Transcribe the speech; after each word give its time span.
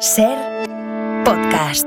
Ser 0.00 0.36
podcast. 1.24 1.86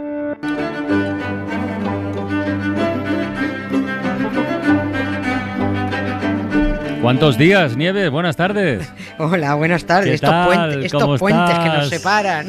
¿Cuántos 7.02 7.38
días, 7.38 7.78
Nieves? 7.78 8.10
Buenas 8.12 8.36
tardes. 8.36 8.92
Hola, 9.18 9.56
buenas 9.56 9.86
tardes. 9.86 10.10
¿Qué 10.10 10.16
Estos, 10.16 10.30
¿Cómo 10.30 11.16
estos 11.16 11.20
puentes 11.20 11.60
que 11.60 11.70
nos 11.70 11.90
separan. 11.90 12.48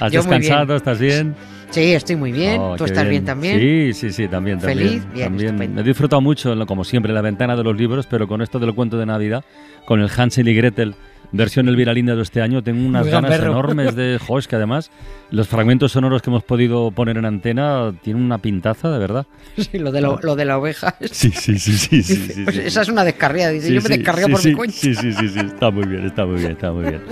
¿Has 0.00 0.12
Yo 0.12 0.22
muy 0.22 0.28
bien. 0.30 0.40
descansado? 0.40 0.76
¿Estás 0.76 0.98
bien? 0.98 1.34
Sí, 1.70 1.92
estoy 1.92 2.16
muy 2.16 2.32
bien. 2.32 2.60
Oh, 2.60 2.76
¿Tú 2.76 2.84
estás 2.84 3.08
bien, 3.08 3.24
también? 3.24 3.60
Sí, 3.60 3.92
sí, 3.92 4.10
sí, 4.12 4.26
también. 4.26 4.58
también 4.58 4.88
¿Feliz? 4.88 5.12
Bien, 5.12 5.28
también. 5.28 5.46
estupendo. 5.50 5.80
He 5.80 5.84
disfrutado 5.84 6.20
mucho, 6.20 6.66
como 6.66 6.82
siempre, 6.84 7.12
la 7.12 7.20
ventana 7.20 7.54
de 7.56 7.62
los 7.62 7.76
libros, 7.76 8.06
pero 8.06 8.26
con 8.26 8.42
esto 8.42 8.58
del 8.58 8.74
cuento 8.74 8.98
de 8.98 9.06
Navidad, 9.06 9.44
con 9.86 10.00
el 10.00 10.10
Hansel 10.16 10.48
y 10.48 10.54
Gretel, 10.54 10.94
versión 11.32 11.68
Elvira 11.68 11.92
Linda 11.94 12.16
de 12.16 12.22
este 12.22 12.42
año, 12.42 12.62
tengo 12.62 12.86
unas 12.86 13.02
Muy 13.02 13.10
ganas 13.10 13.30
gamberro. 13.30 13.52
enormes 13.52 13.94
de... 13.96 14.18
Jo, 14.26 14.38
es 14.38 14.48
que 14.48 14.56
además 14.56 14.90
los 15.30 15.46
fragmentos 15.48 15.92
sonoros 15.92 16.22
que 16.22 16.30
hemos 16.30 16.42
podido 16.42 16.90
poner 16.90 17.16
en 17.16 17.24
antena 17.24 17.92
tienen 18.02 18.22
una 18.22 18.38
pintaza, 18.38 18.90
de 18.90 18.98
verdad. 18.98 19.26
Sí, 19.56 19.78
lo 19.78 19.92
de, 19.92 20.00
lo, 20.00 20.18
lo 20.22 20.34
de 20.36 20.44
la 20.44 20.58
oveja. 20.58 20.96
Sí, 21.10 21.30
sí, 21.30 21.58
sí, 21.58 21.72
sí, 21.72 22.02
sí. 22.02 22.14
sí, 22.14 22.44
Pues 22.44 22.56
sí. 22.56 22.62
esa 22.64 22.82
es 22.82 22.88
una 22.88 23.04
descarriada. 23.04 23.52
Dice, 23.52 23.72
yo 23.72 23.80
me 23.82 23.88
descargué 23.96 24.28
por 24.28 24.44
mi 24.44 24.52
cuenta. 24.54 24.76
Sí, 24.76 24.94
sí, 24.94 25.12
sí, 25.12 25.28
sí, 25.28 25.38
está 25.38 25.70
muy 25.70 25.86
bien, 25.86 26.04
está 26.06 26.24
muy 26.26 26.38
bien, 26.38 26.52
está 26.52 26.72
muy 26.72 26.84
bien. 26.84 27.02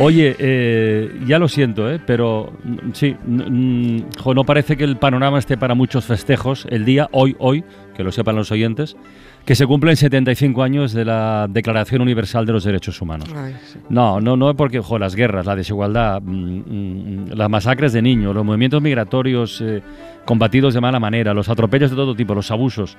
Oye, 0.00 0.36
eh, 0.38 1.20
ya 1.26 1.38
lo 1.38 1.48
siento, 1.48 1.90
¿eh? 1.90 2.00
pero 2.04 2.52
mm, 2.64 2.76
sí, 2.92 3.16
mm, 3.24 3.96
mm, 3.96 4.04
jo, 4.18 4.34
no 4.34 4.44
parece 4.44 4.76
que 4.76 4.84
el 4.84 4.96
panorama 4.96 5.38
esté 5.38 5.56
para 5.56 5.74
muchos 5.74 6.04
festejos 6.04 6.66
el 6.70 6.84
día, 6.84 7.08
hoy, 7.12 7.36
hoy, 7.38 7.64
que 8.00 8.04
lo 8.04 8.12
sepan 8.12 8.34
los 8.34 8.50
oyentes, 8.50 8.96
que 9.44 9.54
se 9.54 9.66
cumplen 9.66 9.94
75 9.94 10.62
años 10.62 10.92
de 10.94 11.04
la 11.04 11.46
Declaración 11.50 12.00
Universal 12.00 12.46
de 12.46 12.52
los 12.54 12.64
Derechos 12.64 13.00
Humanos. 13.02 13.28
Ay, 13.36 13.54
sí. 13.70 13.78
No, 13.90 14.22
no, 14.22 14.38
no 14.38 14.56
porque 14.56 14.80
jo, 14.80 14.98
las 14.98 15.14
guerras, 15.14 15.44
la 15.44 15.54
desigualdad, 15.54 16.22
mm, 16.22 16.32
mm, 16.34 17.28
las 17.34 17.50
masacres 17.50 17.92
de 17.92 18.00
niños, 18.00 18.34
los 18.34 18.42
movimientos 18.44 18.80
migratorios 18.80 19.60
eh, 19.60 19.82
combatidos 20.24 20.72
de 20.72 20.80
mala 20.80 20.98
manera, 20.98 21.34
los 21.34 21.50
atropellos 21.50 21.90
de 21.90 21.96
todo 21.96 22.14
tipo, 22.16 22.34
los 22.34 22.50
abusos. 22.50 22.96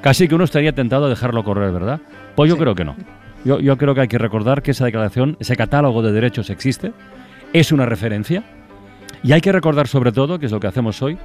Casi 0.00 0.28
que 0.28 0.36
uno 0.36 0.44
estaría 0.44 0.72
tentado 0.72 1.06
a 1.06 1.08
dejarlo 1.08 1.42
correr, 1.42 1.72
¿verdad? 1.72 2.00
Pues 2.36 2.48
yo 2.48 2.54
Sí. 2.54 2.60
creo 2.62 2.74
que 2.76 2.84
no. 2.84 2.94
Yo, 3.44 3.58
yo 3.58 3.76
creo 3.76 3.94
que 3.96 4.02
hay 4.02 4.08
que 4.08 4.18
recordar 4.18 4.62
que 4.62 4.70
esa 4.70 4.84
declaración, 4.84 5.36
ese 5.40 5.56
catálogo 5.56 6.00
de 6.02 6.12
derechos 6.12 6.48
existe, 6.48 6.92
es 7.52 7.72
una 7.72 7.86
referencia 7.86 8.44
y 9.24 9.32
hay 9.32 9.40
que 9.40 9.50
recordar 9.50 9.88
sobre 9.88 10.12
todo, 10.12 10.38
que 10.38 10.46
es 10.46 10.52
lo 10.52 10.60
que 10.60 10.68
hacemos 10.68 11.02
hoy, 11.02 11.18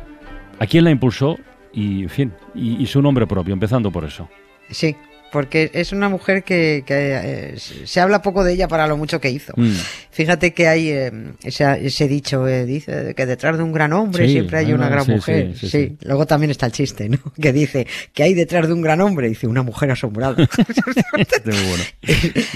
a 0.60 0.66
quién 0.66 0.84
la 0.84 0.90
impulsó 0.92 1.38
y, 1.74 2.04
en 2.04 2.10
fin, 2.10 2.34
y, 2.56 2.82
y 2.82 2.86
su 2.86 3.02
nombre 3.02 3.28
propio, 3.28 3.54
empezando 3.54 3.92
por 3.92 4.06
eso. 4.06 4.30
Sí, 4.70 4.96
porque 5.32 5.70
es 5.74 5.92
una 5.92 6.10
mujer 6.10 6.44
que, 6.44 6.84
que, 6.86 7.20
eh, 7.24 7.56
se 7.58 8.00
habla 8.00 8.22
poco 8.22 8.44
de 8.44 8.54
ella 8.54 8.68
para 8.68 8.88
lo 8.88 8.98
mucho 8.98 9.20
que 9.20 9.30
hizo. 9.30 9.54
Mm. 9.56 9.74
Fíjate 10.12 10.54
que 10.54 10.68
hay 10.68 10.90
eh, 10.90 11.12
ese, 11.44 11.86
ese 11.86 12.08
dicho, 12.08 12.48
eh, 12.48 12.66
dice 12.66 13.14
que 13.16 13.26
detrás 13.26 13.58
de 13.58 13.64
un 13.64 13.72
gran 13.72 13.94
hombre 13.94 14.26
Sí, 14.26 14.34
siempre 14.34 14.60
hay 14.60 14.72
ah, 14.72 14.76
una 14.76 14.86
no, 14.86 14.92
gran 14.92 15.06
sí, 15.06 15.12
mujer. 15.12 15.56
sí. 15.58 15.98
Luego 16.02 16.26
también 16.26 16.52
está 16.52 16.66
el 16.66 16.72
chiste, 16.72 17.10
¿no? 17.10 17.20
Que 17.42 17.54
dice 17.54 17.88
que 18.14 18.24
hay 18.24 18.34
detrás 18.34 18.68
de 18.68 18.74
un 18.74 18.82
gran 18.82 19.02
hombre, 19.02 19.30
dice 19.30 19.48
una 19.48 19.64
mujer 19.64 19.92
asombrada. 19.92 20.36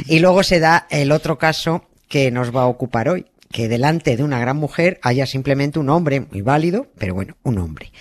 Y 0.07 0.19
luego 0.19 0.43
se 0.43 0.59
da 0.59 0.87
el 0.89 1.11
otro 1.11 1.37
caso 1.37 1.85
que 2.07 2.31
nos 2.31 2.55
va 2.55 2.63
a 2.63 2.67
ocupar 2.67 3.09
hoy, 3.09 3.25
que 3.51 3.67
delante 3.67 4.17
de 4.17 4.23
una 4.23 4.39
gran 4.39 4.57
mujer 4.57 4.99
haya 5.01 5.25
simplemente 5.25 5.79
un 5.79 5.89
hombre 5.89 6.21
muy 6.31 6.41
válido, 6.41 6.87
pero 6.97 7.13
bueno, 7.13 7.37
un 7.43 7.57
hombre. 7.57 7.91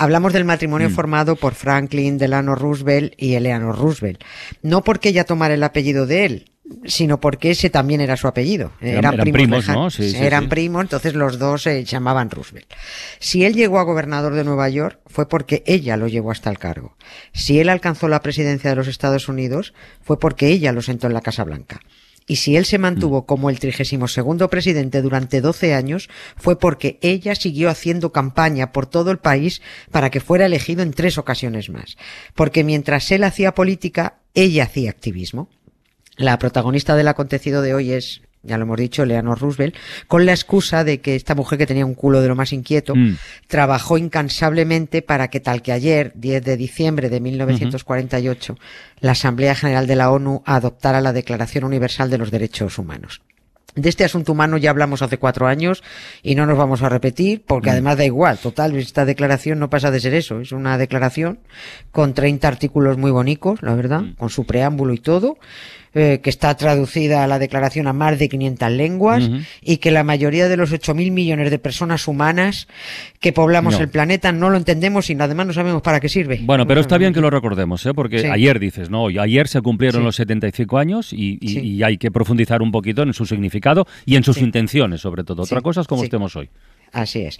Hablamos 0.00 0.32
del 0.32 0.44
matrimonio 0.46 0.88
Mm. 0.88 0.94
formado 0.94 1.36
por 1.36 1.54
Franklin 1.54 2.16
Delano 2.16 2.54
Roosevelt 2.54 3.12
y 3.18 3.34
Eleanor 3.34 3.78
Roosevelt. 3.78 4.22
No 4.62 4.82
porque 4.82 5.10
ella 5.10 5.24
tomara 5.24 5.52
el 5.54 5.62
apellido 5.62 6.06
de 6.06 6.24
él, 6.24 6.50
sino 6.86 7.20
porque 7.20 7.50
ese 7.50 7.68
también 7.68 8.00
era 8.00 8.16
su 8.16 8.26
apellido. 8.26 8.72
Eran- 8.80 9.12
eran 9.14 9.30
primos, 9.32 9.68
¿no? 9.68 9.90
Sí, 9.90 10.10
sí, 10.12 10.16
eran 10.16 10.44
sí. 10.44 10.48
primos, 10.48 10.82
entonces 10.82 11.12
los 11.14 11.38
dos 11.38 11.62
se 11.64 11.84
llamaban 11.84 12.30
Roosevelt. 12.30 12.72
Si 13.18 13.44
él 13.44 13.54
llegó 13.54 13.78
a 13.78 13.82
gobernador 13.82 14.34
de 14.34 14.44
Nueva 14.44 14.68
York, 14.70 15.00
fue 15.06 15.28
porque 15.28 15.62
ella 15.66 15.96
lo 15.98 16.08
llevó 16.08 16.30
hasta 16.30 16.48
el 16.48 16.58
cargo. 16.58 16.96
Si 17.34 17.60
él 17.60 17.68
alcanzó 17.68 18.08
la 18.08 18.22
presidencia 18.22 18.70
de 18.70 18.76
los 18.76 18.88
Estados 18.88 19.28
Unidos, 19.28 19.74
fue 20.00 20.18
porque 20.18 20.46
ella 20.48 20.72
lo 20.72 20.80
sentó 20.80 21.08
en 21.08 21.12
la 21.12 21.20
Casa 21.20 21.44
Blanca. 21.44 21.80
Y 22.26 22.36
si 22.36 22.56
él 22.56 22.64
se 22.64 22.78
Mm. 22.78 22.82
mantuvo 22.82 23.26
como 23.26 23.50
el 23.50 23.58
32 23.58 24.48
presidente 24.48 25.02
durante 25.02 25.40
12 25.40 25.74
años, 25.74 26.08
fue 26.36 26.58
porque 26.58 26.98
ella 27.02 27.34
siguió 27.34 27.70
haciendo 27.70 28.12
campaña 28.12 28.72
por 28.72 28.86
todo 28.86 29.10
el 29.10 29.18
país 29.18 29.62
para 29.90 30.10
que 30.10 30.20
fuera 30.20 30.46
elegido 30.46 30.82
en 30.82 30.92
tres 30.92 31.18
ocasiones 31.18 31.70
más. 31.70 31.96
Porque 32.34 32.64
mientras 32.64 33.10
él 33.10 33.24
hacía 33.24 33.54
política, 33.54 34.20
ella 34.34 34.64
hacía 34.64 34.90
activismo. 34.90 35.48
La 36.16 36.38
protagonista 36.38 36.96
del 36.96 37.08
acontecido 37.08 37.62
de 37.62 37.74
hoy 37.74 37.92
es, 37.92 38.22
ya 38.42 38.56
lo 38.56 38.64
hemos 38.64 38.78
dicho, 38.78 39.02
Eleanor 39.02 39.38
Roosevelt, 39.38 39.74
con 40.08 40.24
la 40.24 40.32
excusa 40.32 40.82
de 40.82 41.00
que 41.00 41.14
esta 41.14 41.34
mujer 41.34 41.58
que 41.58 41.66
tenía 41.66 41.84
un 41.84 41.94
culo 41.94 42.20
de 42.22 42.28
lo 42.28 42.34
más 42.34 42.52
inquieto, 42.52 42.94
Mm. 42.94 43.16
trabajó 43.48 43.98
incansablemente 43.98 45.02
para 45.02 45.28
que 45.28 45.40
tal 45.40 45.60
que 45.62 45.72
ayer, 45.72 46.12
10 46.14 46.42
de 46.44 46.56
diciembre 46.56 47.10
de 47.10 47.20
1948, 47.20 48.56
la 49.00 49.12
Asamblea 49.12 49.54
General 49.54 49.86
de 49.86 49.96
la 49.96 50.10
ONU 50.10 50.42
adoptara 50.46 51.00
la 51.00 51.12
Declaración 51.12 51.64
Universal 51.64 52.10
de 52.10 52.18
los 52.18 52.30
Derechos 52.30 52.78
Humanos. 52.78 53.20
De 53.76 53.88
este 53.88 54.02
asunto 54.04 54.32
humano 54.32 54.56
ya 54.56 54.70
hablamos 54.70 55.00
hace 55.00 55.16
cuatro 55.18 55.46
años 55.46 55.84
y 56.24 56.34
no 56.34 56.44
nos 56.44 56.58
vamos 56.58 56.82
a 56.82 56.88
repetir 56.88 57.44
porque 57.46 57.70
además 57.70 57.98
da 57.98 58.04
igual. 58.04 58.36
Total, 58.38 58.74
esta 58.74 59.04
declaración 59.04 59.60
no 59.60 59.70
pasa 59.70 59.92
de 59.92 60.00
ser 60.00 60.12
eso. 60.14 60.40
Es 60.40 60.50
una 60.50 60.76
declaración 60.76 61.38
con 61.92 62.12
30 62.12 62.48
artículos 62.48 62.98
muy 62.98 63.12
bonitos, 63.12 63.62
la 63.62 63.76
verdad, 63.76 64.02
con 64.18 64.28
su 64.28 64.44
preámbulo 64.44 64.92
y 64.92 64.98
todo, 64.98 65.38
eh, 65.94 66.20
que 66.22 66.30
está 66.30 66.56
traducida 66.56 67.24
a 67.24 67.26
la 67.26 67.38
declaración 67.38 67.86
a 67.88 67.92
más 67.92 68.18
de 68.18 68.28
500 68.28 68.70
lenguas 68.70 69.28
y 69.60 69.78
que 69.78 69.90
la 69.90 70.04
mayoría 70.04 70.48
de 70.48 70.56
los 70.56 70.72
8.000 70.72 71.10
millones 71.10 71.50
de 71.50 71.58
personas 71.58 72.06
humanas 72.06 72.68
que 73.18 73.32
poblamos 73.32 73.74
No. 73.74 73.80
el 73.80 73.88
planeta 73.88 74.30
no 74.32 74.50
lo 74.50 74.56
entendemos 74.56 75.10
y 75.10 75.14
además 75.18 75.46
no 75.48 75.52
sabemos 75.52 75.82
para 75.82 75.98
qué 76.00 76.08
sirve. 76.08 76.40
Bueno, 76.42 76.66
pero 76.66 76.80
está 76.80 76.96
bien 76.96 77.12
que 77.12 77.20
lo 77.20 77.28
recordemos, 77.30 77.84
¿eh? 77.86 77.92
porque 77.94 78.20
Sí. 78.20 78.26
ayer 78.26 78.58
dices, 78.60 78.88
¿no? 78.88 79.08
Ayer 79.08 79.48
se 79.48 79.60
cumplieron 79.62 80.02
Sí. 80.02 80.06
los 80.06 80.16
75 80.16 80.78
años 80.78 81.12
y, 81.12 81.38
y- 81.40 81.48
Sí. 81.48 81.60
y 81.60 81.82
hay 81.82 81.98
que 81.98 82.10
profundizar 82.10 82.62
un 82.62 82.70
poquito 82.70 83.02
en 83.02 83.12
su 83.12 83.26
significado 83.26 83.86
y 84.06 84.16
en 84.16 84.22
sus 84.24 84.38
intenciones, 84.38 85.00
sobre 85.00 85.24
todo. 85.24 85.42
Otra 85.42 85.60
cosa 85.60 85.80
es 85.80 85.86
como 85.86 86.02
sí. 86.02 86.06
estemos 86.06 86.36
hoy. 86.36 86.48
Así 86.92 87.22
es. 87.22 87.38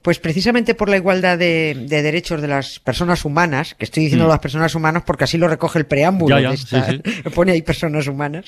Pues 0.00 0.18
precisamente 0.20 0.74
por 0.74 0.88
la 0.88 0.96
igualdad 0.96 1.36
de, 1.36 1.76
de 1.88 2.02
derechos 2.02 2.40
de 2.40 2.46
las 2.48 2.78
personas 2.78 3.24
humanas, 3.24 3.74
que 3.74 3.84
estoy 3.84 4.04
diciendo 4.04 4.26
Mm. 4.26 4.30
las 4.30 4.38
personas 4.38 4.74
humanas 4.76 5.02
porque 5.04 5.24
así 5.24 5.38
lo 5.38 5.48
recoge 5.48 5.78
el 5.80 5.86
preámbulo 5.86 6.36
Ya, 6.36 6.42
ya, 6.42 6.48
de 6.50 6.54
esta, 6.54 6.86
sí, 6.86 7.00
pone 7.34 7.50
ahí 7.52 7.62
personas 7.62 8.06
humanas, 8.06 8.44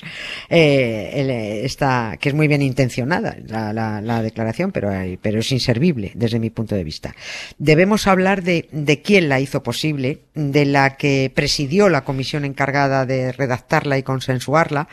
eh, 0.49 1.11
eh, 1.13 1.61
esta, 1.65 2.17
que 2.19 2.29
es 2.29 2.35
muy 2.35 2.47
bien 2.47 2.61
intencionada 2.61 3.35
la, 3.47 3.73
la- 3.73 4.01
la 4.01 4.21
declaración, 4.21 4.71
pero, 4.71 4.89
hay- 4.89 5.17
pero 5.17 5.39
es 5.39 5.51
inservible 5.51 6.11
desde 6.15 6.39
mi 6.39 6.49
punto 6.49 6.75
de 6.75 6.83
vista. 6.83 7.13
Debemos 7.57 8.07
hablar 8.07 8.41
de, 8.43 8.69
de 8.71 9.01
quién 9.01 9.27
la 9.29 9.39
hizo 9.39 9.61
posible, 9.63 10.19
de 10.35 10.65
la 10.65 10.95
que 10.97 11.31
presidió 11.35 11.89
la 11.89 12.03
comisión 12.05 12.45
encargada 12.45 13.05
de 13.05 13.31
redactarla 13.31 13.97
y 13.97 14.03
consensuarla, 14.03 14.87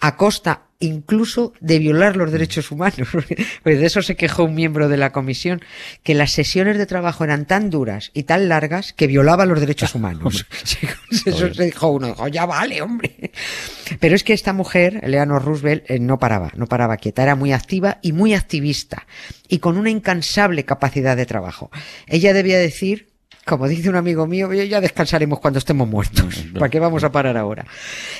a 0.00 0.16
costa 0.16 0.62
incluso 0.80 1.52
de 1.60 1.78
violar 1.78 2.16
los 2.16 2.32
derechos 2.32 2.70
humanos. 2.70 3.08
Pues 3.62 3.78
de 3.78 3.86
eso 3.86 4.02
se 4.02 4.16
quejó 4.16 4.44
un 4.44 4.54
miembro 4.54 4.88
de 4.88 4.96
la 4.96 5.10
comisión, 5.10 5.62
que 6.02 6.14
las 6.14 6.32
sesiones 6.32 6.76
de 6.76 6.86
trabajo 6.86 7.24
eran 7.24 7.46
tan 7.46 7.70
duras 7.70 8.10
y 8.12 8.24
tan 8.24 8.48
largas 8.48 8.92
que 8.92 9.06
violaba 9.06 9.46
los 9.46 9.60
derechos 9.60 9.94
humanos. 9.94 10.46
eso 11.26 11.54
se 11.54 11.64
dijo 11.64 11.88
uno, 11.88 12.08
dijo, 12.08 12.28
ya 12.28 12.46
vale, 12.46 12.82
hombre. 12.82 13.32
Pero 14.00 14.14
es 14.14 14.22
que 14.22 14.32
esta 14.32 14.52
mujer, 14.52 15.00
Eleanor 15.02 15.44
Roosevelt, 15.44 15.90
eh, 15.90 15.98
no 15.98 16.18
paraba, 16.18 16.52
no 16.56 16.66
paraba 16.66 16.96
quieta, 16.96 17.22
era 17.22 17.36
muy 17.36 17.52
activa 17.52 17.98
y 18.02 18.12
muy 18.12 18.34
activista 18.34 19.06
y 19.48 19.58
con 19.58 19.78
una 19.78 19.90
incansable 19.90 20.64
capacidad 20.64 21.16
de 21.16 21.26
trabajo. 21.26 21.70
Ella 22.06 22.32
debía 22.32 22.58
decir, 22.58 23.13
como 23.44 23.68
dice 23.68 23.88
un 23.88 23.96
amigo 23.96 24.26
mío, 24.26 24.48
"Oye, 24.48 24.68
ya 24.68 24.80
descansaremos 24.80 25.38
cuando 25.40 25.58
estemos 25.58 25.88
muertos. 25.88 26.44
¿Para 26.54 26.68
qué 26.68 26.80
vamos 26.80 27.04
a 27.04 27.12
parar 27.12 27.36
ahora? 27.36 27.66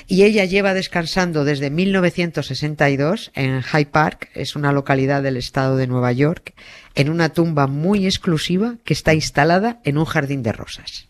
Y 0.07 0.25
ella 0.25 0.45
lleva 0.45 0.75
descansando 0.75 1.45
desde 1.45 1.71
1962 1.71 3.31
en 3.35 3.63
Hyde 3.63 3.87
Park, 3.87 4.29
es 4.35 4.57
una 4.57 4.73
localidad 4.73 5.23
del 5.23 5.37
estado 5.37 5.77
de 5.77 5.87
Nueva 5.87 6.13
York, 6.13 6.55
en 6.95 7.11
una 7.11 7.31
tumba 7.31 7.67
muy 7.67 8.07
exclusiva 8.07 8.77
que 8.85 8.93
está 8.93 9.15
instalada 9.15 9.81
en 9.85 9.99
un 9.99 10.05
jardín 10.05 10.43
de 10.43 10.53
rosas. 10.53 11.09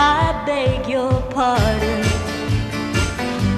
I 0.00 0.44
beg 0.46 0.88
your 0.88 1.12
pardon. 1.30 2.04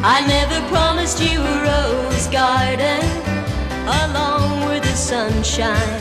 I 0.02 0.24
never 0.26 0.60
promised 0.68 1.20
you 1.20 1.38
a 1.38 1.62
rose 1.62 2.26
garden 2.28 3.04
along 3.86 4.39
sunshine. 5.10 5.98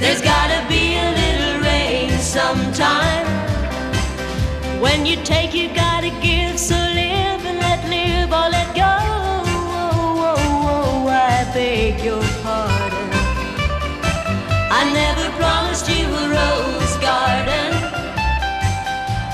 There's 0.00 0.22
gotta 0.22 0.66
be 0.66 0.96
a 0.96 1.10
little 1.22 1.60
rain 1.60 2.08
sometime. 2.20 3.26
When 4.80 5.04
you 5.04 5.16
take, 5.24 5.52
you 5.52 5.68
gotta 5.74 6.08
give. 6.22 6.58
So 6.58 6.74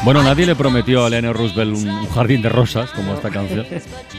Bueno, 0.04 0.20
nadie 0.25 0.46
le 0.46 0.56
prometió 0.56 1.04
a 1.04 1.06
Eleanor 1.08 1.37
Roosevelt 1.37 1.76
un, 1.76 2.06
jardín 2.08 2.43
de 2.43 2.49
rosas, 2.49 2.90
como 2.90 3.14
esta 3.14 3.31
canción, 3.31 3.64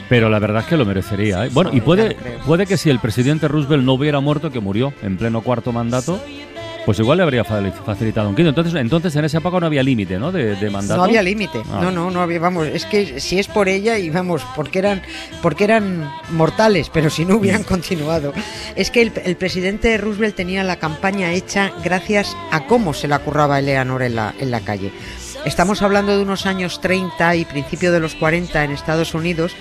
pero 0.08 0.30
la 0.30 0.40
verdad 0.40 0.62
es 0.62 0.68
que 0.68 0.78
lo 0.78 0.86
merecería. 0.86 1.46
¿eh? 1.46 1.50
Bueno, 1.52 1.72
y 1.74 1.82
puede, 1.82 2.16
puede 2.46 2.66
que 2.66 2.78
si 2.78 2.90
el 2.90 3.00
presidente 3.00 3.50
Roosevelt 3.50 3.84
no 3.84 3.94
hubiera 3.94 4.22
muerto, 4.22 4.50
que 4.50 4.62
murió 4.62 4.94
en 5.04 5.18
pleno 5.18 5.42
cuarto 5.42 5.74
mandato, 5.74 6.22
pues 6.86 7.00
igual 7.00 7.18
le 7.18 7.24
habría 7.24 7.44
fa- 7.44 7.62
facilitado 7.86 8.30
un 8.30 8.36
quinto. 8.36 8.48
Entonces, 8.50 8.74
entonces 8.76 9.14
en 9.18 9.26
esa 9.26 9.40
época 9.40 9.60
no 9.60 9.66
había 9.66 9.84
límite, 9.84 10.18
¿no? 10.20 10.32
De, 10.32 10.56
de 10.56 10.70
mandato. 10.70 10.98
No 10.98 11.04
había 11.04 11.22
límite, 11.22 11.62
Ah. 11.70 11.80
no, 11.82 11.92
no, 11.92 12.10
no 12.10 12.22
había, 12.22 12.40
vamos, 12.40 12.66
es 12.68 12.86
que 12.86 13.20
si 13.20 13.38
es 13.40 13.48
por 13.50 13.68
ella 13.68 13.98
y 13.98 14.10
vamos, 14.10 14.42
porque 14.56 14.80
eran, 14.80 15.02
porque 15.42 15.66
eran 15.66 16.10
mortales, 16.32 16.90
pero 16.94 17.10
si 17.10 17.26
no 17.26 17.36
Mm. 17.36 17.38
hubieran 17.40 17.64
continuado. 17.64 18.32
Es 18.78 18.90
que 18.90 19.02
el, 19.02 19.12
el 19.26 19.36
presidente 19.36 19.98
Roosevelt 19.98 20.36
tenía 20.36 20.64
la 20.64 20.78
campaña 20.78 21.34
hecha 21.34 21.72
gracias 21.84 22.38
a 22.52 22.68
cómo 22.68 22.94
se 22.94 23.10
la 23.10 23.20
curraba 23.20 23.60
Eleanor 23.60 24.02
en 24.04 24.16
la, 24.16 24.34
en 24.40 24.50
la 24.50 24.62
calle. 24.62 24.92
Estamos 25.46 25.82
hablando 25.82 26.16
de 26.16 26.24
unos 26.24 26.46
años 26.46 26.80
30 26.80 27.36
y 27.36 27.44
principio 27.44 27.92
de 27.92 28.00
los 28.00 28.16
40 28.16 28.64
en 28.64 28.72
Estados 28.72 29.14
Unidos, 29.14 29.54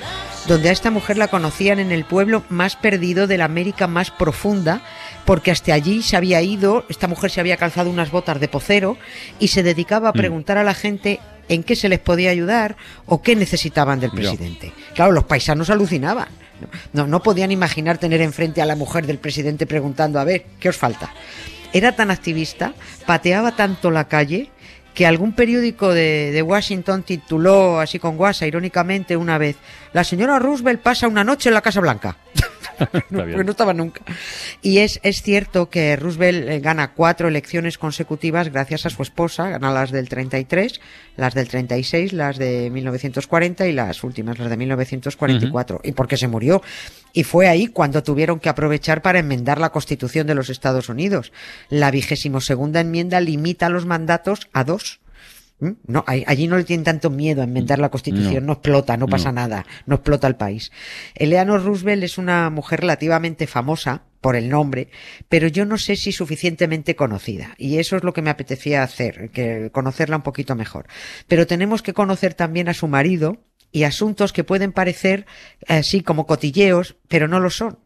donde 0.47 0.69
a 0.69 0.73
esta 0.73 0.93
mujer 0.93 1.19
la 1.19 1.27
conocían 1.27 1.81
en 1.81 1.91
el 1.91 2.05
pueblo 2.05 2.45
más 2.51 2.77
perdido 2.77 3.27
de 3.27 3.37
la 3.37 3.47
América 3.47 3.89
más 3.89 4.13
profunda, 4.13 4.81
porque 5.25 5.51
hasta 5.51 5.75
allí 5.75 6.03
se 6.03 6.17
había 6.17 6.41
ido, 6.41 6.85
esta 6.89 7.09
mujer 7.09 7.33
se 7.33 7.41
había 7.41 7.57
calzado 7.57 7.91
unas 7.91 8.13
botas 8.13 8.39
de 8.39 8.47
pocero 8.47 8.97
y 9.41 9.49
se 9.49 9.65
dedicaba 9.65 10.11
a 10.11 10.13
Mm. 10.13 10.17
preguntar 10.17 10.57
a 10.59 10.63
la 10.65 10.75
gente 10.75 11.19
en 11.49 11.65
qué 11.65 11.75
se 11.75 11.89
les 11.89 11.99
podía 11.99 12.31
ayudar 12.31 12.77
o 13.07 13.21
qué 13.21 13.35
necesitaban 13.35 13.99
del 13.99 14.13
presidente. 14.13 14.73
Claro, 14.95 15.11
los 15.11 15.25
paisanos 15.25 15.69
alucinaban. 15.69 16.29
No, 16.93 17.09
no 17.09 17.25
podían 17.25 17.51
imaginar 17.51 17.99
tener 17.99 18.21
enfrente 18.21 18.63
a 18.63 18.67
la 18.67 18.77
mujer 18.77 19.05
del 19.05 19.19
presidente 19.19 19.67
preguntando, 19.67 20.21
a 20.21 20.25
ver, 20.25 20.47
¿qué 20.61 20.69
os 20.69 20.77
falta? 20.77 21.11
Era 21.73 21.97
tan 21.97 22.13
activista, 22.13 22.73
pateaba 23.05 23.57
tanto 23.57 23.91
la 23.91 24.07
calle, 24.07 24.51
que 24.95 25.07
algún 25.07 25.33
periódico 25.33 25.93
de, 25.93 26.43
Washington 26.45 27.03
tituló 27.03 27.81
así 27.81 27.99
con 27.99 28.17
guasa, 28.17 28.47
irónicamente, 28.47 29.17
una 29.17 29.39
vez, 29.39 29.57
la 29.93 30.05
señora 30.05 30.39
Roosevelt 30.39 30.81
pasa 30.81 31.09
una 31.09 31.25
noche 31.25 31.49
en 31.49 31.55
la 31.55 31.63
Casa 31.63 31.81
Blanca. 31.81 32.17
No 33.11 33.51
estaba 33.51 33.75
nunca. 33.75 34.03
Y 34.63 34.79
es, 34.79 35.01
es 35.03 35.23
cierto 35.23 35.71
que 35.71 35.97
Roosevelt 35.97 36.49
eh, 36.49 36.61
gana 36.61 36.93
cuatro 36.95 37.29
elecciones 37.29 37.79
consecutivas 37.79 38.51
gracias 38.51 38.87
a 38.87 38.91
su 38.91 39.03
esposa, 39.03 39.49
gana 39.49 39.71
las 39.73 39.91
del 39.91 40.09
33, 40.09 40.81
las 41.17 41.35
del 41.35 41.49
36, 41.49 42.13
las 42.13 42.39
de 42.39 42.71
1940 42.71 43.67
y 43.67 43.73
las 43.73 44.03
últimas, 44.05 44.39
las 44.39 44.51
de 44.51 44.57
1944. 44.57 45.81
Y 45.85 45.93
porque 45.93 46.17
se 46.17 46.29
murió. 46.29 46.63
Y 47.13 47.25
fue 47.25 47.49
ahí 47.49 47.67
cuando 47.67 48.03
tuvieron 48.03 48.41
que 48.41 48.49
aprovechar 48.49 49.03
para 49.03 49.19
enmendar 49.19 49.61
la 49.61 49.71
Constitución 49.71 50.27
de 50.27 50.35
los 50.35 50.49
Estados 50.49 50.89
Unidos. 50.89 51.33
La 51.69 51.91
vigésimo 51.91 52.41
segunda 52.41 52.81
enmienda 52.81 53.21
limita 53.21 53.69
los 53.69 53.87
mandatos 53.87 54.49
a 54.53 54.65
dos. 54.65 55.02
¿Mm? 55.63 55.77
No, 55.87 56.05
allí 56.07 56.49
no 56.49 56.57
le 56.57 56.65
tienen 56.65 56.83
tanto 56.83 57.09
miedo 57.09 57.41
a 57.41 57.45
enmendar 57.45 57.79
la 57.79 57.89
Constitución, 57.89 58.45
no, 58.47 58.55
explota, 58.55 58.97
no 58.97 59.07
pasa 59.07 59.31
nada, 59.31 59.65
no 59.87 59.95
explota 59.95 60.27
el 60.27 60.35
país. 60.35 60.73
Eleanor 61.15 61.63
Roosevelt 61.63 62.03
es 62.03 62.19
una 62.19 62.51
mujer 62.51 62.81
relativamente 62.81 63.47
famosa 63.47 64.03
por 64.21 64.35
el 64.35 64.49
nombre, 64.49 64.89
pero 65.29 65.47
yo 65.47 65.65
no 65.65 65.79
sé 65.79 65.95
si 65.95 66.11
suficientemente 66.11 66.97
conocida. 66.97 67.55
Y 67.59 67.79
eso 67.79 67.95
es 67.95 68.03
lo 68.03 68.13
que 68.13 68.23
me 68.23 68.31
apetecía 68.31 68.83
hacer, 68.83 69.31
que 69.31 69.71
conocerla 69.71 70.17
un 70.17 70.23
poquito 70.25 70.57
mejor. 70.57 70.89
Pero 71.29 71.47
tenemos 71.47 71.81
que 71.81 71.93
conocer 71.93 72.35
también 72.35 72.69
a 72.69 72.75
su 72.75 72.89
marido 72.89 73.39
y 73.71 73.85
asuntos 73.85 74.33
que 74.33 74.43
pueden 74.43 74.73
parecer 74.73 75.27
así 75.69 76.03
como 76.03 76.27
cotilleos, 76.27 76.97
pero 77.07 77.29
no 77.29 77.39
lo 77.39 77.51
son. 77.51 77.79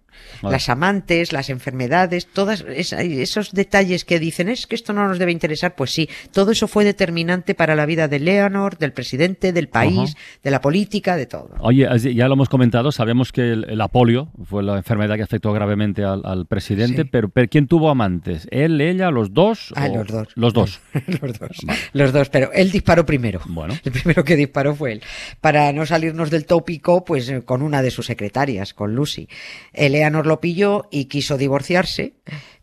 Vale. 0.42 0.52
Las 0.54 0.68
amantes, 0.68 1.32
las 1.32 1.48
enfermedades, 1.50 2.26
todos 2.26 2.64
esos 2.68 3.52
detalles 3.52 4.04
que 4.04 4.18
dicen 4.18 4.48
es 4.48 4.66
que 4.66 4.74
esto 4.74 4.92
no 4.92 5.06
nos 5.08 5.18
debe 5.18 5.32
interesar, 5.32 5.74
pues 5.74 5.90
sí, 5.92 6.08
todo 6.32 6.50
eso 6.52 6.68
fue 6.68 6.84
determinante 6.84 7.54
para 7.54 7.74
la 7.74 7.86
vida 7.86 8.06
de 8.08 8.18
Leonor, 8.20 8.76
del 8.78 8.92
presidente, 8.92 9.52
del 9.52 9.68
país, 9.68 10.14
de 10.42 10.50
la 10.50 10.60
política, 10.60 11.16
de 11.16 11.26
todo. 11.26 11.50
Oye, 11.60 11.88
ya 12.14 12.28
lo 12.28 12.34
hemos 12.34 12.48
comentado, 12.48 12.92
sabemos 12.92 13.32
que 13.32 13.52
el, 13.52 13.66
la 13.78 13.88
polio 13.88 14.28
fue 14.44 14.62
la 14.62 14.76
enfermedad 14.76 15.16
que 15.16 15.22
afectó 15.22 15.52
gravemente 15.52 16.04
al, 16.04 16.22
al 16.24 16.46
presidente, 16.46 17.02
Sí. 17.02 17.08
pero, 17.10 17.28
pero 17.28 17.48
¿quién 17.48 17.66
tuvo 17.66 17.88
amantes? 17.90 18.46
¿Él, 18.50 18.80
ella, 18.80 19.10
los 19.10 19.32
dos? 19.34 19.72
Ah, 19.76 19.88
o- 19.90 19.96
los 19.96 20.06
dos. 20.06 20.28
Los 20.34 20.52
dos. 20.52 20.80
los 21.06 21.38
dos. 21.38 21.50
Los 21.92 22.12
dos, 22.12 22.28
pero 22.28 22.52
él 22.52 22.70
disparó 22.70 23.06
primero. 23.06 23.40
Bueno. 23.46 23.74
El 23.84 23.92
primero 23.92 24.22
que 24.24 24.36
disparó 24.36 24.74
fue 24.74 24.92
él. 24.92 25.02
Para 25.40 25.72
no 25.72 25.86
salirnos 25.86 26.30
del 26.30 26.44
tópico, 26.46 27.04
pues 27.04 27.28
eh, 27.28 27.42
con 27.42 27.62
una 27.62 27.80
de 27.82 27.90
sus 27.90 28.06
secretarias, 28.06 28.74
con 28.74 28.94
Lucy. 28.94 29.28
Eleanor 29.72 30.05
lo 30.10 30.40
pilló 30.40 30.88
y 30.90 31.06
quiso 31.06 31.36
divorciarse. 31.36 32.14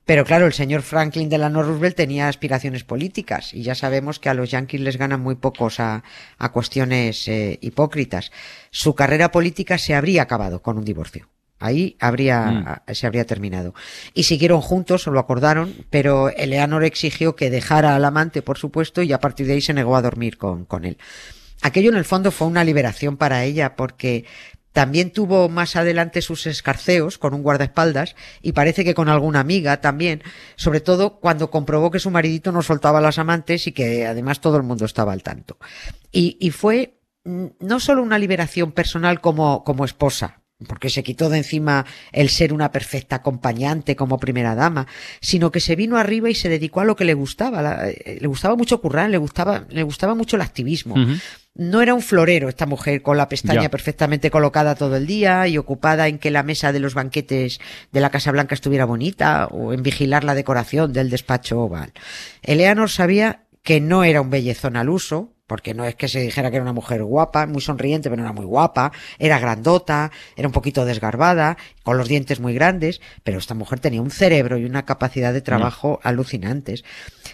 Pero 0.05 0.25
claro, 0.25 0.45
el 0.45 0.53
señor 0.53 0.81
Franklin 0.81 1.29
Delano 1.29 1.63
Roosevelt 1.63 1.95
tenía 1.95 2.27
aspiraciones 2.27 2.83
políticas 2.83 3.53
y 3.53 3.63
ya 3.63 3.73
sabemos 3.73 4.19
que 4.19 4.27
a 4.27 4.33
los 4.33 4.51
yanquis 4.51 4.81
les 4.81 4.97
ganan 4.97 5.21
muy 5.21 5.35
pocos 5.35 5.79
a, 5.79 6.03
a 6.37 6.51
cuestiones 6.51 7.27
eh, 7.29 7.57
hipócritas. 7.61 8.31
Su 8.69 8.95
carrera 8.95 9.31
política 9.31 9.77
se 9.77 9.95
habría 9.95 10.23
acabado 10.23 10.61
con 10.61 10.77
un 10.77 10.83
divorcio. 10.83 11.29
Ahí 11.59 11.95
habría, 12.01 12.83
se 12.91 13.07
habría 13.07 13.25
terminado. 13.25 13.73
Y 14.13 14.23
siguieron 14.23 14.59
juntos, 14.59 15.07
lo 15.07 15.17
acordaron, 15.17 15.73
pero 15.89 16.27
Eleanor 16.27 16.83
exigió 16.83 17.37
que 17.37 17.49
dejara 17.49 17.95
al 17.95 18.03
amante, 18.03 18.41
por 18.41 18.57
supuesto, 18.57 19.01
y 19.01 19.13
a 19.13 19.21
partir 19.21 19.47
de 19.47 19.53
ahí 19.53 19.61
se 19.61 19.73
negó 19.73 19.95
a 19.95 20.01
dormir 20.01 20.37
con, 20.37 20.65
con 20.65 20.83
él. 20.83 20.97
Aquello 21.61 21.89
en 21.89 21.95
el 21.95 22.03
fondo 22.03 22.31
fue 22.31 22.47
una 22.47 22.65
liberación 22.65 23.15
para 23.15 23.45
ella 23.45 23.77
porque 23.77 24.25
también 24.73 25.11
tuvo 25.11 25.49
más 25.49 25.75
adelante 25.75 26.21
sus 26.21 26.47
escarceos 26.47 27.17
con 27.17 27.33
un 27.33 27.43
guardaespaldas 27.43 28.15
y 28.41 28.51
parece 28.51 28.83
que 28.83 28.95
con 28.95 29.07
alguna 29.07 29.39
amiga 29.39 29.79
también, 29.79 30.23
sobre 30.55 30.81
todo 30.81 31.19
cuando 31.19 31.51
comprobó 31.51 31.91
que 31.91 31.99
su 31.99 32.11
maridito 32.11 32.51
no 32.51 32.63
soltaba 32.63 32.97
a 32.97 33.01
las 33.01 33.19
amantes 33.19 33.67
y 33.67 33.71
que 33.71 34.05
además 34.05 34.41
todo 34.41 34.57
el 34.57 34.63
mundo 34.63 34.85
estaba 34.85 35.13
al 35.13 35.23
tanto. 35.23 35.57
Y, 36.11 36.37
y 36.39 36.49
fue 36.49 36.99
mm, 37.23 37.45
no 37.59 37.79
solo 37.79 38.01
una 38.01 38.17
liberación 38.17 38.71
personal 38.71 39.21
como, 39.21 39.63
como 39.63 39.85
esposa, 39.85 40.43
porque 40.67 40.89
se 40.89 41.03
quitó 41.03 41.29
de 41.29 41.37
encima 41.37 41.85
el 42.11 42.29
ser 42.29 42.53
una 42.53 42.71
perfecta 42.71 43.17
acompañante 43.17 43.95
como 43.95 44.19
primera 44.19 44.55
dama, 44.55 44.87
sino 45.21 45.51
que 45.51 45.59
se 45.59 45.75
vino 45.75 45.97
arriba 45.97 46.29
y 46.29 46.35
se 46.35 46.49
dedicó 46.49 46.81
a 46.81 46.85
lo 46.85 46.95
que 46.95 47.05
le 47.05 47.13
gustaba. 47.13 47.89
Eh, 47.89 48.17
le 48.19 48.27
gustaba 48.27 48.55
mucho 48.55 48.81
currar, 48.81 49.09
le 49.09 49.17
gustaba, 49.17 49.65
le 49.69 49.83
gustaba 49.83 50.15
mucho 50.15 50.35
el 50.35 50.41
activismo. 50.41 50.95
No 51.55 51.83
era 51.83 51.93
un 51.93 52.01
florero 52.01 52.49
esta 52.49 52.65
mujer 52.65 53.03
con 53.03 53.15
la 53.15 53.29
pestaña 53.29 53.63
Ya. 53.63 53.69
perfectamente 53.69 54.31
colocada 54.31 54.73
todo 54.73 54.95
el 54.95 55.05
día 55.05 55.47
y 55.47 55.59
ocupada 55.59 56.07
en 56.07 56.17
que 56.17 56.31
la 56.31 56.41
mesa 56.41 56.71
de 56.71 56.79
los 56.79 56.95
banquetes 56.95 57.59
de 57.91 58.01
la 58.01 58.09
Casa 58.09 58.31
Blanca 58.31 58.55
estuviera 58.55 58.85
bonita 58.85 59.47
o 59.47 59.71
en 59.71 59.83
vigilar 59.83 60.23
la 60.23 60.33
decoración 60.33 60.93
del 60.93 61.11
despacho 61.11 61.59
oval. 61.61 61.93
Eleanor 62.41 62.89
sabía 62.89 63.43
que 63.61 63.79
no 63.81 64.03
era 64.03 64.21
un 64.21 64.31
bellezón 64.31 64.75
al 64.75 64.89
uso, 64.89 65.33
porque 65.45 65.75
no 65.75 65.85
es 65.85 65.93
que 65.93 66.07
se 66.07 66.21
dijera 66.21 66.49
que 66.49 66.55
era 66.55 66.63
una 66.63 66.73
mujer 66.73 67.03
guapa, 67.03 67.45
muy 67.45 67.61
sonriente, 67.61 68.09
pero 68.09 68.21
no 68.21 68.27
era 68.27 68.33
muy 68.33 68.45
guapa, 68.45 68.91
era 69.19 69.37
grandota, 69.37 70.11
era 70.35 70.47
un 70.47 70.53
poquito 70.53 70.85
desgarbada, 70.85 71.57
con 71.83 71.97
los 71.97 72.07
dientes 72.07 72.39
muy 72.39 72.55
grandes, 72.55 72.99
pero 73.23 73.37
esta 73.37 73.53
mujer 73.53 73.79
tenía 73.79 74.01
un 74.01 74.09
cerebro 74.09 74.57
y 74.57 74.65
una 74.65 74.85
capacidad 74.85 75.33
de 75.33 75.41
trabajo 75.41 75.99
alucinantes. 76.01 76.83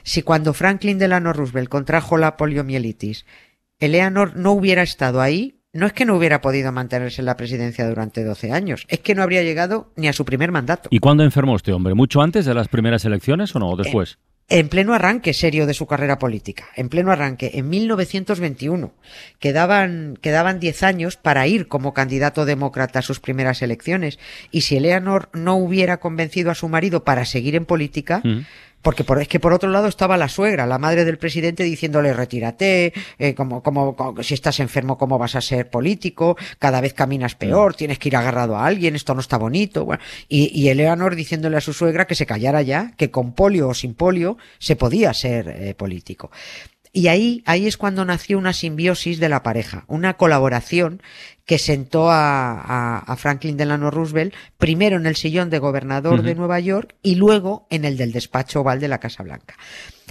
Si 0.04 0.24
cuando 0.24 0.54
Franklin 0.54 0.98
Delano 0.98 1.32
Roosevelt 1.32 1.70
contrajo 1.70 2.18
la 2.18 2.36
poliomielitis, 2.36 3.26
Eleanor 3.80 4.36
no 4.36 4.52
hubiera 4.52 4.82
estado 4.82 5.22
ahí, 5.22 5.62
no 5.72 5.86
es 5.86 5.94
que 5.94 6.06
no 6.06 6.16
hubiera 6.16 6.42
podido 6.42 6.72
mantenerse 6.72 7.22
en 7.22 7.26
la 7.26 7.38
presidencia 7.38 7.88
durante 7.88 8.24
12 8.24 8.52
años, 8.52 8.86
es 8.90 9.00
que 9.00 9.16
no 9.16 9.24
habría 9.24 9.44
llegado 9.44 9.92
ni 9.96 10.08
a 10.08 10.14
su 10.14 10.26
primer 10.26 10.52
mandato. 10.52 10.90
¿Y 10.92 11.00
cuándo 11.00 11.24
enfermó 11.24 11.56
este 11.56 11.72
hombre? 11.72 11.94
¿Mucho 11.94 12.22
antes 12.22 12.46
de 12.46 12.54
las 12.54 12.68
primeras 12.68 13.06
elecciones 13.06 13.56
o 13.56 13.60
no? 13.60 13.70
¿O 13.70 13.78
después? 13.78 14.18
En 14.52 14.68
pleno 14.68 14.96
arranque 14.96 15.36
serio 15.36 15.68
de 15.68 15.76
su 15.76 15.86
carrera 15.86 16.18
política, 16.18 16.70
en 16.76 16.90
pleno 16.90 17.12
arranque, 17.12 17.52
en 17.54 17.70
1921. 17.70 18.92
Quedaban, 19.38 20.18
quedaban 20.20 20.60
10 20.60 20.82
años 20.82 21.18
para 21.18 21.46
ir 21.46 21.68
como 21.68 21.94
candidato 21.94 22.46
demócrata 22.46 22.98
a 22.98 23.04
sus 23.04 23.20
primeras 23.20 23.62
elecciones. 23.62 24.18
Y 24.50 24.62
si 24.62 24.76
Eleanor 24.76 25.30
no 25.34 25.56
hubiera 25.56 25.98
convencido 26.00 26.50
a 26.50 26.56
su 26.56 26.68
marido 26.68 27.04
para 27.04 27.26
seguir 27.26 27.56
en 27.56 27.66
política, 27.66 28.22
Mm. 28.24 28.40
Porque 28.82 29.04
por, 29.04 29.22
es 29.22 29.28
que 29.28 29.40
por 29.40 29.54
otro 29.54 29.70
lado 29.70 29.88
estaba 29.88 30.18
la 30.18 30.30
suegra, 30.30 30.66
la 30.66 30.78
madre 30.78 31.06
del 31.06 31.18
presidente, 31.18 31.64
diciéndole 31.64 32.14
retírate, 32.14 32.94
eh, 33.18 33.34
como, 33.36 33.62
como, 33.64 33.96
como- 33.96 34.24
si 34.24 34.34
estás 34.34 34.60
enfermo, 34.60 34.98
¿cómo 34.98 35.18
vas 35.18 35.36
a 35.36 35.42
ser 35.42 35.70
político? 35.70 36.38
Cada 36.60 36.82
vez 36.82 36.94
caminas 36.94 37.36
peor, 37.36 37.76
tienes 37.76 38.00
que 38.00 38.10
ir 38.10 38.16
agarrado 38.16 38.56
a 38.58 38.66
alguien, 38.66 38.96
esto 38.96 39.14
no 39.14 39.22
está 39.22 39.38
bonito. 39.38 39.86
Bueno, 39.86 40.02
y, 40.28 40.52
y 40.60 40.70
Eleanor 40.70 41.16
diciéndole 41.16 41.58
a 41.58 41.62
su 41.62 41.74
suegra 41.74 42.08
que 42.08 42.16
se 42.16 42.26
callara 42.26 42.62
ya, 42.62 42.94
que 42.98 43.12
con 43.12 43.34
polio 43.34 43.70
o 43.70 43.74
sin 43.74 43.94
polio 43.94 44.38
se 44.60 44.76
podía 44.76 45.14
ser 45.14 45.50
eh, 45.50 45.74
político. 45.76 46.32
Y 46.92 47.08
ahí, 47.08 47.44
ahí 47.46 47.68
es 47.68 47.78
cuando 47.78 48.04
nació 48.04 48.38
una 48.40 48.52
simbiosis 48.54 49.20
de 49.20 49.30
la 49.30 49.44
pareja, 49.44 49.84
una 49.88 50.16
colaboración 50.16 51.02
que 51.46 51.60
sentó 51.60 52.10
a, 52.10 52.60
a- 52.60 52.98
a 53.00 53.16
Franklin 53.16 53.58
Delano 53.58 53.92
Roosevelt 53.92 54.34
primero 54.58 54.98
en 54.98 55.06
el 55.06 55.16
sillón 55.16 55.50
de 55.50 55.60
gobernador 55.60 56.22
de 56.24 56.36
Nueva 56.36 56.60
York 56.60 56.96
y 57.04 57.16
luego 57.16 57.68
en 57.70 57.86
el 57.86 57.96
del 57.98 58.12
despacho 58.12 58.62
oval 58.62 58.80
de 58.80 58.88
la 58.88 59.00
Casa 59.00 59.24
Blanca. 59.24 59.56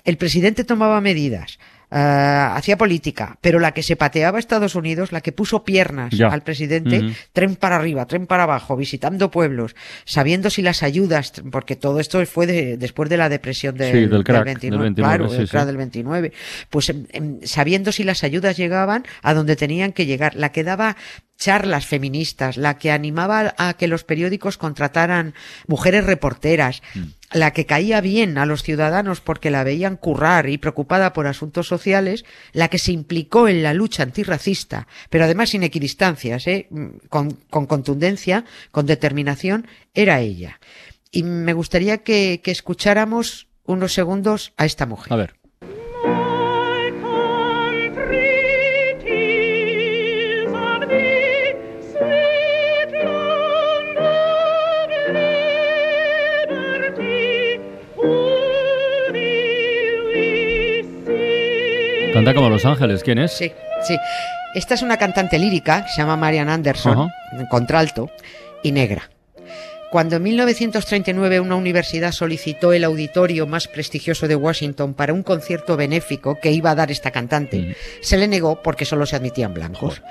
El 0.05 0.17
presidente 0.19 0.65
tomaba 0.65 1.01
medidas 1.01 1.59
ah, 1.91 2.55
hacía 2.57 2.77
política, 2.77 3.39
pero 3.41 3.59
la 3.59 3.73
que 3.73 3.83
se 3.83 3.97
pateaba 3.97 4.39
a 4.39 4.41
Estados 4.41 4.75
Unidos, 4.75 5.13
la 5.13 5.21
que 5.21 5.33
puso 5.33 5.65
piernas 5.65 6.11
Ya. 6.13 6.29
al 6.29 6.43
presidente, 6.43 7.15
tren 7.33 7.57
para 7.57 7.77
arriba, 7.77 8.07
tren 8.07 8.27
para 8.27 8.43
abajo, 8.45 8.77
visitando 8.77 9.31
pueblos, 9.31 9.75
sabiendo 10.05 10.51
si 10.51 10.63
las 10.63 10.83
ayudas, 10.83 11.33
porque 11.51 11.77
todo 11.77 12.01
esto 12.01 12.25
fue 12.27 12.47
de- 12.47 12.77
después 12.77 13.09
de 13.09 13.17
la 13.17 13.29
depresión 13.29 13.77
del, 13.77 13.93
Sí, 13.93 14.07
del 14.07 14.25
crack, 14.25 14.39
del 14.39 14.45
29, 14.45 14.85
29, 14.85 15.17
claro, 15.19 15.31
sí, 15.31 15.41
el 15.41 15.49
sí. 15.49 15.67
del 15.67 15.77
29, 15.77 16.33
pues 16.71 16.89
em, 16.91 17.07
em, 17.11 17.39
sabiendo 17.43 17.93
si 17.93 18.05
las 18.05 18.25
ayudas 18.25 18.57
llegaban 18.57 19.05
a 19.23 19.35
donde 19.35 19.57
tenían 19.57 19.93
que 19.93 20.07
llegar, 20.07 20.35
la 20.35 20.53
que 20.53 20.65
daba 20.65 20.97
charlas 21.39 21.87
feministas, 21.87 22.57
la 22.57 22.79
que 22.79 22.91
animaba 22.91 23.55
a 23.57 23.75
que 23.75 23.87
los 23.89 24.05
periódicos 24.05 24.59
contrataran 24.59 25.35
mujeres 25.67 26.05
reporteras, 26.05 26.83
Mm. 26.95 27.03
la 27.33 27.53
que 27.53 27.65
caía 27.65 28.01
bien 28.01 28.39
a 28.39 28.47
los 28.47 28.63
ciudadanos 28.63 29.21
porque 29.21 29.51
la 29.51 29.63
veían 29.65 29.97
currar 29.97 30.49
y 30.49 30.59
preocupada 30.59 31.13
por 31.13 31.27
asuntos 31.27 31.69
sociales, 31.69 32.25
la 32.53 32.69
que 32.69 32.79
se 32.79 32.93
implicó 32.93 33.49
en 33.49 33.63
la 33.63 33.73
lucha 33.73 34.03
antirracista, 34.03 34.89
pero 35.11 35.25
además 35.25 35.51
sin 35.51 35.63
equidistancias, 35.63 36.47
¿eh? 36.47 36.67
Mm, 36.71 36.87
con, 37.09 37.31
con 37.49 37.67
contundencia, 37.67 38.45
con 38.73 38.87
determinación, 38.87 39.69
era 39.95 40.21
ella. 40.21 40.59
Y 41.13 41.23
me 41.23 41.53
gustaría 41.53 41.99
que, 41.99 42.41
que 42.43 42.51
escucháramos 42.51 43.47
unos 43.65 43.95
segundos 43.95 44.53
a 44.57 44.65
esta 44.65 44.87
mujer. 44.87 45.13
A 45.13 45.17
ver. 45.17 45.38
Canta 62.29 62.41
como 62.41 62.51
Los 62.51 62.67
Ángeles. 62.67 63.03
¿Quién 63.03 63.17
es? 63.21 63.33
Sí, 63.33 63.51
sí. 63.81 63.97
Esta 64.55 64.75
es 64.75 64.83
una 64.83 64.99
cantante 64.99 65.39
lírica, 65.39 65.89
se 65.89 66.03
llama 66.03 66.15
Marian 66.15 66.51
Anderson, 66.51 67.11
contralto, 67.49 68.11
y 68.63 68.71
negra. 68.71 69.09
Cuando 69.91 70.17
en 70.17 70.23
1939 70.23 71.41
una 71.41 71.57
universidad 71.57 72.13
solicitó 72.13 72.73
el 72.75 72.85
auditorio 72.85 73.47
más 73.47 73.69
prestigioso 73.69 74.29
de 74.29 74.37
Washington 74.37 74.93
para 74.93 75.15
un 75.15 75.23
concierto 75.23 75.77
benéfico 75.79 76.39
que 76.41 76.53
iba 76.53 76.71
a 76.71 76.75
dar 76.75 76.91
esta 76.91 77.11
cantante, 77.11 77.59
Mm. 77.59 77.75
se 78.03 78.17
le 78.19 78.29
negó 78.29 78.63
porque 78.63 78.85
solo 78.85 79.07
se 79.07 79.17
admitían 79.17 79.55
blancos. 79.55 80.03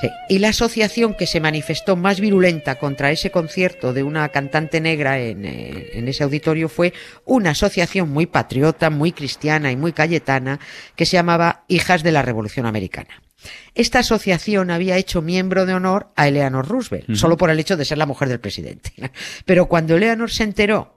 Sí. 0.00 0.08
Y 0.28 0.38
la 0.38 0.48
asociación 0.50 1.14
que 1.14 1.26
se 1.26 1.40
manifestó 1.40 1.96
más 1.96 2.20
virulenta 2.20 2.76
contra 2.76 3.10
ese 3.10 3.30
concierto 3.30 3.92
de 3.92 4.02
una 4.02 4.28
cantante 4.28 4.80
negra 4.80 5.18
en, 5.18 5.44
eh, 5.44 5.90
en 5.94 6.08
ese 6.08 6.22
auditorio 6.24 6.68
fue 6.68 6.92
una 7.24 7.50
asociación 7.50 8.10
muy 8.10 8.26
patriota, 8.26 8.90
muy 8.90 9.12
cristiana 9.12 9.72
y 9.72 9.76
muy 9.76 9.92
cayetana 9.92 10.60
que 10.94 11.06
se 11.06 11.16
llamaba 11.16 11.64
Hijas 11.68 12.02
de 12.02 12.12
la 12.12 12.22
Revolución 12.22 12.66
Americana. 12.66 13.22
Esta 13.74 14.00
asociación 14.00 14.70
había 14.70 14.96
hecho 14.96 15.22
miembro 15.22 15.66
de 15.66 15.74
honor 15.74 16.08
a 16.16 16.28
Eleanor 16.28 16.68
Roosevelt, 16.68 17.14
solo 17.14 17.36
por 17.36 17.50
el 17.50 17.58
hecho 17.58 17.76
de 17.76 17.84
ser 17.84 17.98
la 17.98 18.06
mujer 18.06 18.28
del 18.28 18.40
presidente. 18.40 18.92
Pero 19.44 19.66
cuando 19.66 19.96
Eleanor 19.96 20.30
se 20.30 20.44
enteró 20.44 20.94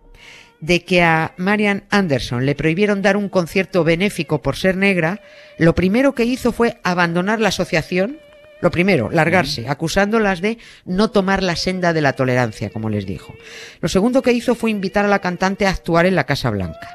de 0.60 0.84
que 0.84 1.03
a 1.03 1.34
Marian 1.38 1.84
Anderson 1.89 2.46
le 2.46 2.56
prohibieron 2.56 3.01
dar 3.01 3.17
un 3.17 3.29
concierto 3.29 3.84
benéfico 3.84 4.41
por 4.41 4.56
ser 4.56 4.75
negra, 4.75 5.22
lo 5.58 5.75
primero 5.75 6.15
que 6.15 6.25
hizo 6.25 6.51
fue 6.51 6.79
abandonar 6.84 7.39
la 7.39 7.50
asociación. 7.50 8.20
Lo 8.60 8.72
primero, 8.72 9.12
largarse, 9.12 9.67
acusándolas 9.70 10.41
de 10.41 10.58
no 10.84 11.12
tomar 11.12 11.44
la 11.44 11.56
senda 11.56 11.94
de 11.94 12.01
la 12.01 12.13
tolerancia, 12.13 12.72
como 12.72 12.89
les 12.89 13.06
dijo. 13.06 13.36
Lo 13.82 13.88
segundo 13.88 14.24
que 14.24 14.32
hizo 14.32 14.56
fue 14.56 14.72
invitar 14.72 15.06
a 15.06 15.10
la 15.10 15.20
cantante 15.20 15.67
a 15.67 15.70
actuar 15.70 16.08
en 16.08 16.15
la 16.15 16.25
Casa 16.25 16.50
Blanca. 16.50 16.89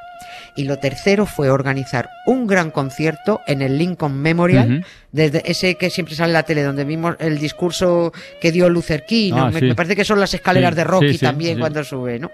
Y 0.54 0.64
lo 0.64 0.78
tercero 0.78 1.25
fue 1.25 1.50
organizar 1.50 2.11
un 2.26 2.47
gran 2.47 2.71
concierto 2.71 3.40
en 3.47 3.62
el 3.62 3.78
Lincoln 3.78 4.21
Memorial, 4.21 4.85
desde 5.11 5.50
ese 5.50 5.76
que 5.76 5.88
siempre 5.88 6.14
sale 6.14 6.30
en 6.30 6.35
la 6.35 6.42
tele, 6.42 6.62
donde 6.62 6.85
vimos 6.85 7.16
el 7.21 7.38
discurso 7.38 8.12
que 8.40 8.52
dio 8.52 8.68
Luther 8.68 9.06
King. 9.06 9.32
Ah, 9.35 9.50
me, 9.50 9.61
sí. 9.61 9.66
me 9.66 9.75
parece 9.75 9.97
que 9.97 10.04
son 10.04 10.21
las 10.21 10.35
escaleras 10.35 10.73
Sí, 10.73 10.76
de 10.76 10.85
Rocky 10.85 11.12
sí, 11.12 11.18
también 11.18 11.59
cuando 11.59 11.82
sube, 11.85 12.18
¿no? 12.18 12.30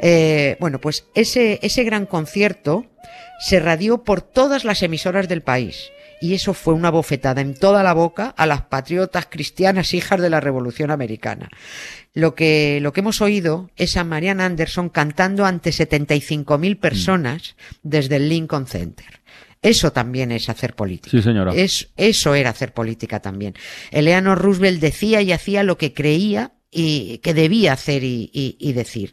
Eh, 0.00 0.56
bueno, 0.58 0.80
pues 0.80 1.06
ese, 1.14 1.60
ese 1.62 1.84
gran 1.84 2.06
concierto 2.06 2.86
se 3.38 3.60
radió 3.60 4.04
por 4.04 4.22
todas 4.22 4.64
las 4.64 4.82
emisoras 4.82 5.28
del 5.28 5.42
país. 5.42 5.90
Y 6.24 6.32
eso 6.32 6.54
fue 6.54 6.72
una 6.72 6.88
bofetada 6.90 7.42
en 7.42 7.52
toda 7.54 7.82
la 7.82 7.92
boca 7.92 8.32
a 8.36 8.46
las 8.46 8.62
patriotas 8.62 9.26
cristianas 9.26 9.92
hijas 9.92 10.18
de 10.22 10.30
la 10.30 10.40
Revolución 10.40 10.90
Americana. 10.90 11.50
Lo 12.14 12.34
que, 12.34 12.78
lo 12.80 12.94
que 12.94 13.00
hemos 13.00 13.20
oído 13.20 13.68
es 13.76 13.98
a 13.98 14.04
Marian 14.04 14.40
Anderson 14.40 14.88
cantando 14.88 15.44
ante 15.44 15.68
75.000 15.68 16.80
personas 16.80 17.56
desde 17.82 18.16
el 18.16 18.30
Lincoln 18.30 18.66
Center. 18.66 19.20
Eso 19.60 19.92
también 19.92 20.32
es 20.32 20.48
hacer 20.48 20.74
política. 20.74 21.10
Sí, 21.10 21.20
señora. 21.22 21.52
Es, 21.54 21.88
eso 21.98 22.34
era 22.34 22.48
hacer 22.50 22.72
política 22.72 23.20
también. 23.20 23.52
Eleanor 23.90 24.38
Roosevelt 24.38 24.80
decía 24.80 25.20
y 25.20 25.30
hacía 25.30 25.62
lo 25.62 25.76
que 25.76 25.92
creía 25.92 26.52
y 26.70 27.18
que 27.18 27.34
debía 27.34 27.74
hacer 27.74 28.02
y, 28.02 28.30
y- 28.32 28.56
y 28.58 28.72
decir. 28.72 29.12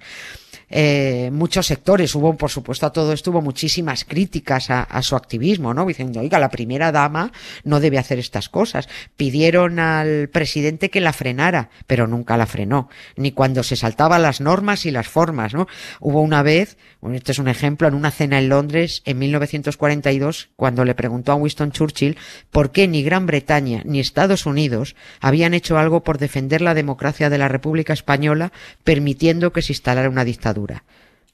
Eh, 0.71 1.29
muchos 1.33 1.67
sectores, 1.67 2.15
hubo 2.15 2.35
por 2.37 2.49
supuesto 2.49 2.85
a 2.85 2.93
todo 2.93 3.11
esto, 3.11 3.31
hubo 3.31 3.41
muchísimas 3.41 4.05
críticas 4.05 4.69
a, 4.69 4.83
a 4.83 5.01
su 5.01 5.15
activismo, 5.15 5.73
¿no? 5.73 5.85
Diciendo, 5.85 6.21
oiga, 6.21 6.39
la 6.39 6.49
primera 6.49 6.91
dama 6.91 7.31
no 7.63 7.79
debe 7.79 7.97
hacer 7.97 8.19
estas 8.19 8.47
cosas. 8.47 8.87
Pidieron 9.17 9.79
al 9.79 10.29
presidente 10.29 10.89
que 10.89 11.01
la 11.01 11.13
frenara, 11.13 11.69
pero 11.87 12.07
nunca 12.07 12.37
la 12.37 12.45
frenó, 12.45 12.89
ni 13.17 13.33
cuando 13.33 13.63
se 13.63 13.75
saltaban 13.75 14.21
las 14.21 14.39
normas 14.39 14.85
y 14.85 14.91
las 14.91 15.07
formas, 15.07 15.53
¿no? 15.53 15.67
Hubo 15.99 16.21
una 16.21 16.41
vez, 16.41 16.77
bueno, 17.01 17.17
este 17.17 17.33
es 17.33 17.39
un 17.39 17.49
ejemplo, 17.49 17.87
en 17.87 17.93
una 17.93 18.11
cena 18.11 18.39
en 18.39 18.49
Londres 18.49 19.01
en 19.05 19.19
1942, 19.19 20.49
cuando 20.55 20.85
le 20.85 20.95
preguntó 20.95 21.31
a 21.31 21.35
Winston 21.35 21.71
Churchill 21.71 22.17
por 22.49 22.71
qué 22.71 22.87
ni 22.87 23.03
Gran 23.03 23.25
Bretaña 23.25 23.81
ni 23.85 23.99
Estados 23.99 24.45
Unidos 24.45 24.95
habían 25.19 25.53
hecho 25.53 25.77
algo 25.77 26.03
por 26.03 26.17
defender 26.17 26.61
la 26.61 26.73
democracia 26.73 27.29
de 27.29 27.37
la 27.37 27.47
República 27.47 27.93
Española, 27.93 28.51
permitiendo 28.83 29.51
que 29.51 29.61
se 29.61 29.73
instalara 29.73 30.09
una 30.09 30.23
dictadura. 30.23 30.60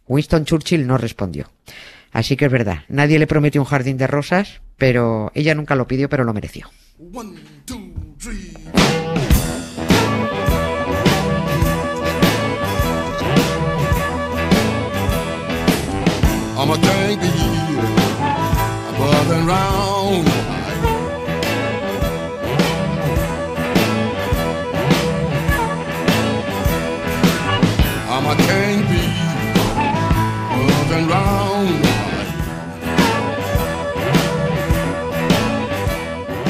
Winston 0.08 0.46
Churchill 0.46 0.88
no 0.88 0.98
respondió. 0.98 1.50
Así 2.12 2.38
que 2.38 2.46
es 2.46 2.52
verdad, 2.52 2.84
nadie 2.88 3.20
le 3.20 3.28
prometió 3.28 3.62
un 3.62 3.66
jardín 3.66 3.98
de 3.98 4.08
rosas, 4.08 4.62
pero 4.78 5.32
ella 5.36 5.56
nunca 5.56 5.76
lo 5.76 5.88
pidió, 5.88 6.10
pero 6.10 6.24
lo 6.24 6.34
mereció. 6.34 6.70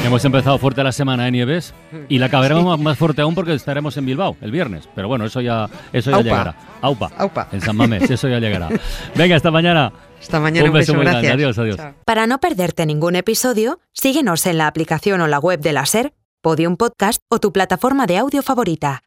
Hemos 0.08 0.24
empezado 0.24 0.58
fuerte 0.58 0.82
la 0.82 0.90
semana 0.92 1.24
de 1.24 1.30
Nieves 1.30 1.74
y 2.08 2.18
la 2.18 2.26
acabaremos 2.26 2.64
más- 2.64 2.78
más 2.80 2.98
fuerte 2.98 3.22
aún 3.22 3.34
porque 3.34 3.52
estaremos 3.54 3.96
en 3.96 4.06
Bilbao 4.06 4.36
el 4.40 4.50
viernes. 4.50 4.88
Pero 4.94 5.06
bueno, 5.08 5.24
eso 5.26 5.40
ya, 5.40 5.68
eso 5.92 6.10
ya 6.10 6.16
Aupa. 6.16 6.28
llegará. 6.28 6.54
Aupa. 6.80 7.10
Aupa. 7.18 7.48
En 7.52 7.60
San 7.60 7.76
Mamés, 7.76 8.10
eso 8.10 8.28
ya 8.28 8.38
llegará. 8.40 8.68
Venga, 9.14 9.36
hasta 9.36 9.50
mañana. 9.50 9.92
Hasta 10.20 10.40
mañana, 10.40 10.66
Un 10.66 10.72
beso 10.74 10.94
muy 10.94 11.04
grande. 11.04 11.30
Adiós, 11.30 11.58
adiós. 11.58 11.76
Chao. 11.76 11.94
Para 12.04 12.26
no 12.26 12.38
perderte 12.40 12.86
ningún 12.86 13.14
episodio, 13.16 13.78
síguenos 13.92 14.46
en 14.46 14.58
la 14.58 14.66
aplicación 14.66 15.20
o 15.20 15.28
la 15.28 15.38
web 15.38 15.60
de 15.60 15.72
la 15.72 15.86
SER, 15.86 16.12
Podium 16.42 16.76
Podcast 16.76 17.20
o 17.28 17.38
tu 17.38 17.52
plataforma 17.52 18.06
de 18.06 18.18
audio 18.18 18.42
favorita. 18.42 19.02